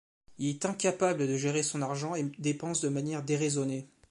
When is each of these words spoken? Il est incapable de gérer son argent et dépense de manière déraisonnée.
Il 0.39 0.47
est 0.47 0.65
incapable 0.65 1.27
de 1.27 1.37
gérer 1.37 1.61
son 1.61 1.83
argent 1.83 2.15
et 2.15 2.23
dépense 2.39 2.81
de 2.81 2.89
manière 2.89 3.21
déraisonnée. 3.21 3.87